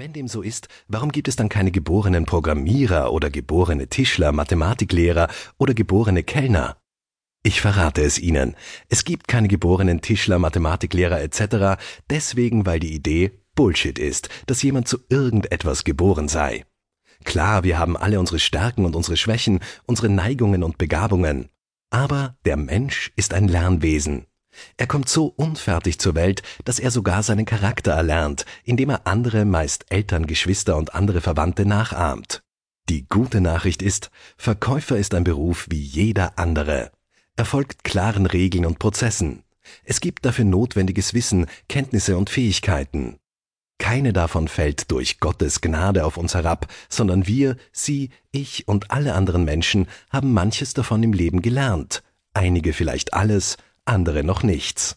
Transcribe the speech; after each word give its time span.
Wenn 0.00 0.14
dem 0.14 0.28
so 0.28 0.40
ist, 0.40 0.68
warum 0.88 1.12
gibt 1.12 1.28
es 1.28 1.36
dann 1.36 1.50
keine 1.50 1.70
geborenen 1.70 2.24
Programmierer 2.24 3.12
oder 3.12 3.28
geborene 3.28 3.88
Tischler, 3.88 4.32
Mathematiklehrer 4.32 5.28
oder 5.58 5.74
geborene 5.74 6.22
Kellner? 6.22 6.78
Ich 7.42 7.60
verrate 7.60 8.00
es 8.00 8.18
Ihnen. 8.18 8.56
Es 8.88 9.04
gibt 9.04 9.28
keine 9.28 9.46
geborenen 9.46 10.00
Tischler, 10.00 10.38
Mathematiklehrer 10.38 11.20
etc., 11.20 11.78
deswegen 12.08 12.64
weil 12.64 12.80
die 12.80 12.94
Idee 12.94 13.32
Bullshit 13.54 13.98
ist, 13.98 14.30
dass 14.46 14.62
jemand 14.62 14.88
zu 14.88 15.00
irgendetwas 15.10 15.84
geboren 15.84 16.28
sei. 16.28 16.64
Klar, 17.24 17.62
wir 17.64 17.78
haben 17.78 17.98
alle 17.98 18.20
unsere 18.20 18.38
Stärken 18.38 18.86
und 18.86 18.96
unsere 18.96 19.18
Schwächen, 19.18 19.60
unsere 19.84 20.08
Neigungen 20.08 20.62
und 20.62 20.78
Begabungen. 20.78 21.50
Aber 21.90 22.38
der 22.46 22.56
Mensch 22.56 23.12
ist 23.16 23.34
ein 23.34 23.48
Lernwesen. 23.48 24.24
Er 24.76 24.86
kommt 24.86 25.08
so 25.08 25.26
unfertig 25.26 25.98
zur 25.98 26.14
Welt, 26.14 26.42
dass 26.64 26.78
er 26.78 26.90
sogar 26.90 27.22
seinen 27.22 27.44
Charakter 27.44 27.92
erlernt, 27.92 28.44
indem 28.64 28.90
er 28.90 29.06
andere, 29.06 29.44
meist 29.44 29.86
Eltern, 29.90 30.26
Geschwister 30.26 30.76
und 30.76 30.94
andere 30.94 31.20
Verwandte 31.20 31.66
nachahmt. 31.66 32.42
Die 32.88 33.06
gute 33.08 33.40
Nachricht 33.40 33.82
ist, 33.82 34.10
Verkäufer 34.36 34.96
ist 34.96 35.14
ein 35.14 35.24
Beruf 35.24 35.66
wie 35.70 35.80
jeder 35.80 36.38
andere. 36.38 36.90
Er 37.36 37.44
folgt 37.44 37.84
klaren 37.84 38.26
Regeln 38.26 38.66
und 38.66 38.78
Prozessen. 38.78 39.44
Es 39.84 40.00
gibt 40.00 40.24
dafür 40.24 40.44
notwendiges 40.44 41.14
Wissen, 41.14 41.46
Kenntnisse 41.68 42.16
und 42.16 42.30
Fähigkeiten. 42.30 43.18
Keine 43.78 44.12
davon 44.12 44.48
fällt 44.48 44.90
durch 44.90 45.20
Gottes 45.20 45.60
Gnade 45.62 46.04
auf 46.04 46.16
uns 46.16 46.34
herab, 46.34 46.66
sondern 46.88 47.26
wir, 47.26 47.56
Sie, 47.72 48.10
ich 48.30 48.68
und 48.68 48.90
alle 48.90 49.14
anderen 49.14 49.44
Menschen 49.44 49.88
haben 50.10 50.32
manches 50.34 50.74
davon 50.74 51.02
im 51.02 51.12
Leben 51.12 51.40
gelernt, 51.40 52.02
einige 52.34 52.72
vielleicht 52.72 53.14
alles, 53.14 53.56
andere 53.84 54.24
noch 54.24 54.42
nichts. 54.42 54.96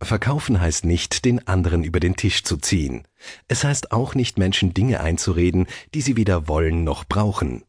Verkaufen 0.00 0.60
heißt 0.60 0.84
nicht, 0.84 1.24
den 1.24 1.46
anderen 1.46 1.82
über 1.84 2.00
den 2.00 2.16
Tisch 2.16 2.42
zu 2.44 2.56
ziehen. 2.56 3.06
Es 3.48 3.64
heißt 3.64 3.92
auch 3.92 4.14
nicht, 4.14 4.38
Menschen 4.38 4.74
Dinge 4.74 5.00
einzureden, 5.00 5.66
die 5.94 6.00
sie 6.00 6.16
weder 6.16 6.48
wollen 6.48 6.84
noch 6.84 7.04
brauchen. 7.04 7.64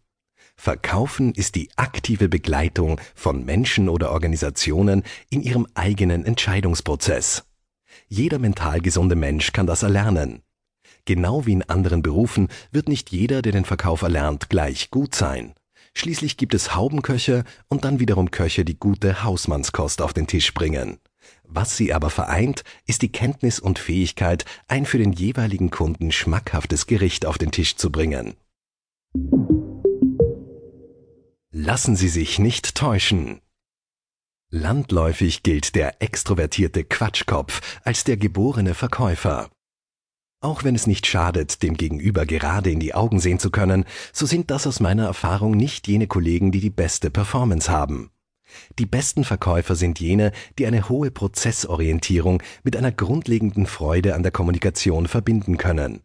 Verkaufen 0.57 1.33
ist 1.33 1.55
die 1.55 1.69
aktive 1.75 2.29
Begleitung 2.29 2.99
von 3.13 3.45
Menschen 3.45 3.89
oder 3.89 4.11
Organisationen 4.11 5.03
in 5.29 5.41
ihrem 5.41 5.67
eigenen 5.75 6.25
Entscheidungsprozess. 6.25 7.43
Jeder 8.07 8.39
mental 8.39 8.81
gesunde 8.81 9.15
Mensch 9.15 9.51
kann 9.51 9.67
das 9.67 9.83
erlernen. 9.83 10.41
Genau 11.05 11.45
wie 11.45 11.53
in 11.53 11.63
anderen 11.63 12.01
Berufen 12.01 12.47
wird 12.71 12.89
nicht 12.89 13.11
jeder, 13.11 13.41
der 13.41 13.51
den 13.51 13.65
Verkauf 13.65 14.01
erlernt, 14.01 14.49
gleich 14.49 14.89
gut 14.89 15.13
sein. 15.13 15.53
Schließlich 15.97 16.35
gibt 16.37 16.53
es 16.53 16.75
Haubenköche 16.75 17.45
und 17.69 17.85
dann 17.85 17.99
wiederum 17.99 18.29
Köche, 18.29 18.65
die 18.65 18.77
gute 18.77 19.23
Hausmannskost 19.23 20.01
auf 20.01 20.13
den 20.13 20.27
Tisch 20.27 20.53
bringen. 20.53 20.99
Was 21.43 21.77
sie 21.77 21.93
aber 21.93 22.09
vereint, 22.09 22.63
ist 22.85 23.01
die 23.01 23.11
Kenntnis 23.11 23.59
und 23.59 23.79
Fähigkeit, 23.79 24.45
ein 24.67 24.85
für 24.85 24.97
den 24.97 25.13
jeweiligen 25.13 25.71
Kunden 25.71 26.11
schmackhaftes 26.11 26.85
Gericht 26.85 27.25
auf 27.25 27.37
den 27.37 27.51
Tisch 27.51 27.77
zu 27.77 27.91
bringen. 27.91 28.35
Lassen 31.51 31.95
Sie 31.95 32.09
sich 32.09 32.39
nicht 32.39 32.75
täuschen. 32.75 33.39
Landläufig 34.51 35.43
gilt 35.43 35.75
der 35.75 36.01
extrovertierte 36.01 36.83
Quatschkopf 36.83 37.79
als 37.83 38.03
der 38.03 38.17
geborene 38.17 38.73
Verkäufer. 38.73 39.49
Auch 40.45 40.63
wenn 40.63 40.75
es 40.75 40.85
nicht 40.85 41.07
schadet, 41.07 41.63
dem 41.63 41.75
Gegenüber 41.75 42.27
gerade 42.27 42.69
in 42.69 42.79
die 42.79 42.93
Augen 42.93 43.19
sehen 43.19 43.39
zu 43.39 43.49
können, 43.49 43.83
so 44.13 44.27
sind 44.27 44.51
das 44.51 44.67
aus 44.67 44.79
meiner 44.79 45.07
Erfahrung 45.07 45.53
nicht 45.57 45.87
jene 45.87 46.05
Kollegen, 46.05 46.51
die 46.51 46.59
die 46.59 46.69
beste 46.69 47.09
Performance 47.09 47.71
haben. 47.71 48.11
Die 48.77 48.85
besten 48.85 49.23
Verkäufer 49.23 49.73
sind 49.73 49.99
jene, 49.99 50.31
die 50.59 50.67
eine 50.67 50.87
hohe 50.87 51.09
Prozessorientierung 51.09 52.43
mit 52.63 52.77
einer 52.77 52.91
grundlegenden 52.91 53.65
Freude 53.65 54.13
an 54.13 54.21
der 54.21 54.31
Kommunikation 54.31 55.07
verbinden 55.07 55.57
können. 55.57 56.01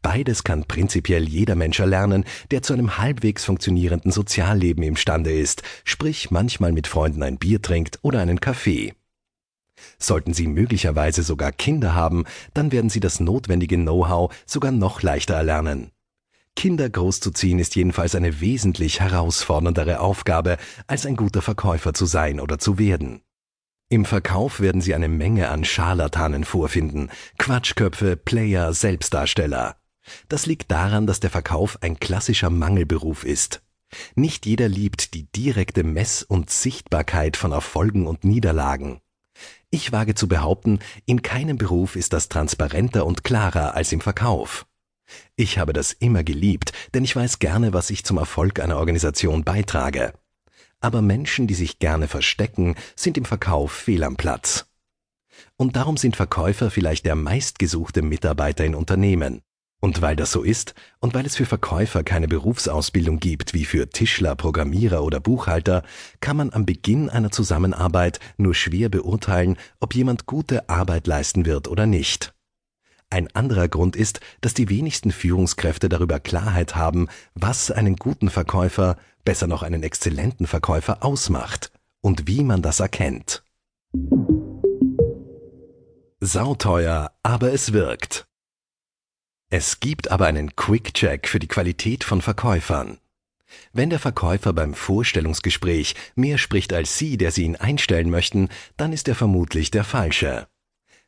Beides 0.00 0.44
kann 0.44 0.64
prinzipiell 0.64 1.28
jeder 1.28 1.54
Mensch 1.54 1.78
erlernen, 1.78 2.24
der 2.52 2.62
zu 2.62 2.72
einem 2.72 2.96
halbwegs 2.96 3.44
funktionierenden 3.44 4.12
Sozialleben 4.12 4.82
imstande 4.82 5.30
ist, 5.30 5.62
sprich 5.84 6.30
manchmal 6.30 6.72
mit 6.72 6.86
Freunden 6.86 7.22
ein 7.22 7.36
Bier 7.36 7.60
trinkt 7.60 7.98
oder 8.00 8.20
einen 8.20 8.40
Kaffee. 8.40 8.94
Sollten 9.98 10.34
Sie 10.34 10.46
möglicherweise 10.46 11.22
sogar 11.22 11.52
Kinder 11.52 11.94
haben, 11.94 12.24
dann 12.52 12.72
werden 12.72 12.90
Sie 12.90 13.00
das 13.00 13.20
notwendige 13.20 13.76
Know-how 13.76 14.34
sogar 14.46 14.72
noch 14.72 15.02
leichter 15.02 15.34
erlernen. 15.34 15.90
Kinder 16.56 16.88
großzuziehen 16.88 17.58
ist 17.58 17.74
jedenfalls 17.74 18.14
eine 18.14 18.40
wesentlich 18.40 19.00
herausforderndere 19.00 20.00
Aufgabe, 20.00 20.56
als 20.86 21.04
ein 21.04 21.16
guter 21.16 21.42
Verkäufer 21.42 21.94
zu 21.94 22.06
sein 22.06 22.40
oder 22.40 22.58
zu 22.58 22.78
werden. 22.78 23.22
Im 23.88 24.04
Verkauf 24.04 24.60
werden 24.60 24.80
Sie 24.80 24.94
eine 24.94 25.08
Menge 25.08 25.48
an 25.50 25.64
Scharlatanen 25.64 26.44
vorfinden, 26.44 27.10
Quatschköpfe, 27.38 28.16
Player, 28.16 28.72
Selbstdarsteller. 28.72 29.76
Das 30.28 30.46
liegt 30.46 30.70
daran, 30.70 31.06
dass 31.06 31.20
der 31.20 31.30
Verkauf 31.30 31.78
ein 31.82 31.98
klassischer 31.98 32.50
Mangelberuf 32.50 33.24
ist. 33.24 33.62
Nicht 34.14 34.46
jeder 34.46 34.68
liebt 34.68 35.14
die 35.14 35.30
direkte 35.30 35.84
Mess- 35.84 36.22
und 36.22 36.50
Sichtbarkeit 36.50 37.36
von 37.36 37.52
Erfolgen 37.52 38.06
und 38.06 38.24
Niederlagen. 38.24 39.00
Ich 39.70 39.92
wage 39.92 40.14
zu 40.14 40.28
behaupten, 40.28 40.78
in 41.06 41.22
keinem 41.22 41.58
Beruf 41.58 41.96
ist 41.96 42.12
das 42.12 42.28
transparenter 42.28 43.06
und 43.06 43.24
klarer 43.24 43.74
als 43.74 43.92
im 43.92 44.00
Verkauf. 44.00 44.66
Ich 45.36 45.58
habe 45.58 45.72
das 45.72 45.92
immer 45.92 46.24
geliebt, 46.24 46.72
denn 46.94 47.04
ich 47.04 47.14
weiß 47.14 47.38
gerne, 47.38 47.72
was 47.72 47.90
ich 47.90 48.04
zum 48.04 48.18
Erfolg 48.18 48.60
einer 48.60 48.78
Organisation 48.78 49.44
beitrage. 49.44 50.14
Aber 50.80 51.02
Menschen, 51.02 51.46
die 51.46 51.54
sich 51.54 51.78
gerne 51.78 52.08
verstecken, 52.08 52.76
sind 52.96 53.16
im 53.18 53.24
Verkauf 53.24 53.72
fehl 53.72 54.04
am 54.04 54.16
Platz. 54.16 54.66
Und 55.56 55.76
darum 55.76 55.96
sind 55.96 56.16
Verkäufer 56.16 56.70
vielleicht 56.70 57.06
der 57.06 57.16
meistgesuchte 57.16 58.02
Mitarbeiter 58.02 58.64
in 58.64 58.74
Unternehmen. 58.74 59.42
Und 59.84 60.00
weil 60.00 60.16
das 60.16 60.32
so 60.32 60.42
ist 60.42 60.74
und 61.00 61.12
weil 61.12 61.26
es 61.26 61.36
für 61.36 61.44
Verkäufer 61.44 62.04
keine 62.04 62.26
Berufsausbildung 62.26 63.20
gibt 63.20 63.52
wie 63.52 63.66
für 63.66 63.90
Tischler, 63.90 64.34
Programmierer 64.34 65.04
oder 65.04 65.20
Buchhalter, 65.20 65.82
kann 66.20 66.38
man 66.38 66.54
am 66.54 66.64
Beginn 66.64 67.10
einer 67.10 67.30
Zusammenarbeit 67.30 68.18
nur 68.38 68.54
schwer 68.54 68.88
beurteilen, 68.88 69.58
ob 69.80 69.94
jemand 69.94 70.24
gute 70.24 70.70
Arbeit 70.70 71.06
leisten 71.06 71.44
wird 71.44 71.68
oder 71.68 71.84
nicht. 71.84 72.32
Ein 73.10 73.28
anderer 73.36 73.68
Grund 73.68 73.94
ist, 73.94 74.20
dass 74.40 74.54
die 74.54 74.70
wenigsten 74.70 75.10
Führungskräfte 75.10 75.90
darüber 75.90 76.18
Klarheit 76.18 76.76
haben, 76.76 77.08
was 77.34 77.70
einen 77.70 77.96
guten 77.96 78.30
Verkäufer, 78.30 78.96
besser 79.22 79.48
noch 79.48 79.62
einen 79.62 79.82
exzellenten 79.82 80.46
Verkäufer 80.46 81.04
ausmacht 81.04 81.70
und 82.00 82.26
wie 82.26 82.42
man 82.42 82.62
das 82.62 82.80
erkennt. 82.80 83.44
Sauteuer, 86.20 87.10
aber 87.22 87.52
es 87.52 87.74
wirkt. 87.74 88.26
Es 89.56 89.78
gibt 89.78 90.10
aber 90.10 90.26
einen 90.26 90.56
Quick-Check 90.56 91.28
für 91.28 91.38
die 91.38 91.46
Qualität 91.46 92.02
von 92.02 92.20
Verkäufern. 92.20 92.98
Wenn 93.72 93.88
der 93.88 94.00
Verkäufer 94.00 94.52
beim 94.52 94.74
Vorstellungsgespräch 94.74 95.94
mehr 96.16 96.38
spricht 96.38 96.72
als 96.72 96.98
Sie, 96.98 97.16
der 97.16 97.30
Sie 97.30 97.44
ihn 97.44 97.54
einstellen 97.54 98.10
möchten, 98.10 98.48
dann 98.76 98.92
ist 98.92 99.06
er 99.06 99.14
vermutlich 99.14 99.70
der 99.70 99.84
Falsche. 99.84 100.48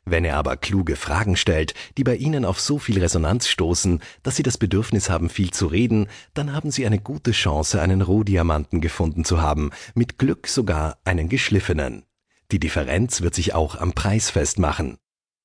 Wenn 0.05 0.23
er 0.23 0.37
aber 0.37 0.55
kluge 0.55 0.95
Fragen 0.95 1.35
stellt, 1.35 1.73
die 1.97 2.05
bei 2.05 2.15
Ihnen 2.15 2.45
auf 2.45 2.61
so 2.61 2.79
viel 2.79 2.99
Resonanz 2.99 3.49
stoßen, 3.49 4.01
dass 4.23 4.37
Sie 4.37 4.43
das 4.43 4.57
Bedürfnis 4.57 5.09
haben, 5.09 5.29
viel 5.29 5.51
zu 5.51 5.67
reden, 5.67 6.07
dann 6.33 6.53
haben 6.53 6.71
Sie 6.71 6.85
eine 6.85 6.99
gute 6.99 7.31
Chance, 7.31 7.81
einen 7.81 8.01
Rohdiamanten 8.01 8.79
gefunden 8.79 9.25
zu 9.25 9.41
haben, 9.41 9.71
mit 9.93 10.17
Glück 10.19 10.47
sogar 10.47 10.99
einen 11.03 11.27
geschliffenen. 11.27 12.05
Die 12.53 12.59
Differenz 12.59 13.19
wird 13.19 13.35
sich 13.35 13.53
auch 13.53 13.75
am 13.75 13.91
Preis 13.91 14.29
festmachen. 14.29 14.95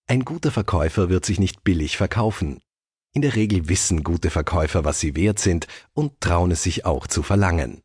Ein 0.07 0.25
guter 0.25 0.53
Verkäufer 0.53 1.09
wird 1.09 1.25
sich 1.25 1.41
nicht 1.41 1.65
billig 1.65 1.97
verkaufen. 1.97 2.61
In 3.15 3.21
der 3.21 3.35
Regel 3.37 3.69
wissen 3.69 4.05
gute 4.05 4.31
Verkäufer, 4.31 4.85
was 4.85 4.99
sie 4.99 5.15
wert 5.15 5.39
sind 5.39 5.67
und 5.93 6.21
trauen 6.21 6.51
es 6.51 6.63
sich 6.63 6.87
auch 6.87 7.07
zu 7.07 7.23
verlangen. 7.23 7.83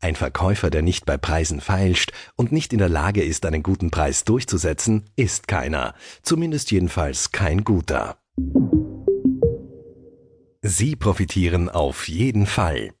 Ein 0.00 0.14
Verkäufer, 0.14 0.70
der 0.70 0.82
nicht 0.82 1.04
bei 1.04 1.16
Preisen 1.16 1.60
feilscht 1.60 2.12
und 2.36 2.52
nicht 2.52 2.72
in 2.72 2.78
der 2.78 2.88
Lage 2.88 3.24
ist, 3.24 3.44
einen 3.44 3.64
guten 3.64 3.90
Preis 3.90 4.24
durchzusetzen, 4.24 5.10
ist 5.16 5.48
keiner, 5.48 5.94
zumindest 6.22 6.70
jedenfalls 6.70 7.32
kein 7.32 7.64
guter. 7.64 8.18
Sie 10.62 10.94
profitieren 10.94 11.68
auf 11.68 12.06
jeden 12.08 12.46
Fall. 12.46 12.92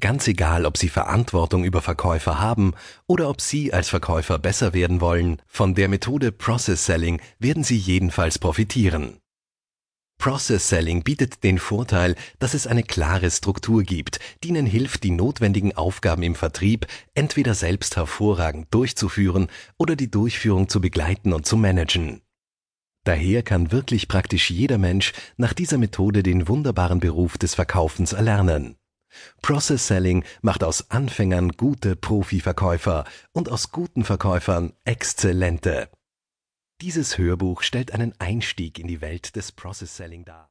Ganz 0.00 0.28
egal, 0.28 0.66
ob 0.66 0.76
Sie 0.76 0.88
Verantwortung 0.88 1.64
über 1.64 1.80
Verkäufer 1.80 2.40
haben 2.40 2.74
oder 3.06 3.28
ob 3.28 3.40
Sie 3.40 3.72
als 3.72 3.88
Verkäufer 3.88 4.38
besser 4.38 4.74
werden 4.74 5.00
wollen, 5.00 5.40
von 5.46 5.74
der 5.74 5.88
Methode 5.88 6.30
Process 6.32 6.86
Selling 6.86 7.20
werden 7.38 7.64
Sie 7.64 7.76
jedenfalls 7.76 8.38
profitieren. 8.38 9.21
Process 10.22 10.68
Selling 10.68 11.02
bietet 11.02 11.42
den 11.42 11.58
Vorteil, 11.58 12.14
dass 12.38 12.54
es 12.54 12.68
eine 12.68 12.84
klare 12.84 13.28
Struktur 13.28 13.82
gibt, 13.82 14.20
die 14.44 14.50
Ihnen 14.50 14.66
hilft, 14.66 15.02
die 15.02 15.10
notwendigen 15.10 15.76
Aufgaben 15.76 16.22
im 16.22 16.36
Vertrieb 16.36 16.86
entweder 17.14 17.54
selbst 17.54 17.96
hervorragend 17.96 18.68
durchzuführen 18.70 19.48
oder 19.78 19.96
die 19.96 20.12
Durchführung 20.12 20.68
zu 20.68 20.80
begleiten 20.80 21.32
und 21.32 21.44
zu 21.44 21.56
managen. 21.56 22.20
Daher 23.02 23.42
kann 23.42 23.72
wirklich 23.72 24.06
praktisch 24.06 24.48
jeder 24.48 24.78
Mensch 24.78 25.12
nach 25.38 25.54
dieser 25.54 25.76
Methode 25.76 26.22
den 26.22 26.46
wunderbaren 26.46 27.00
Beruf 27.00 27.36
des 27.36 27.56
Verkaufens 27.56 28.12
erlernen. 28.12 28.76
Process 29.42 29.88
Selling 29.88 30.22
macht 30.40 30.62
aus 30.62 30.88
Anfängern 30.92 31.50
gute 31.50 31.96
Profiverkäufer 31.96 33.06
und 33.32 33.48
aus 33.48 33.72
guten 33.72 34.04
Verkäufern 34.04 34.72
exzellente. 34.84 35.88
Dieses 36.82 37.16
Hörbuch 37.16 37.62
stellt 37.62 37.94
einen 37.94 38.12
Einstieg 38.18 38.80
in 38.80 38.88
die 38.88 39.00
Welt 39.00 39.36
des 39.36 39.52
Process 39.52 39.96
Selling 39.96 40.24
dar 40.24 40.40